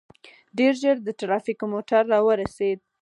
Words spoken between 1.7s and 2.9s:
موټر راورسېد.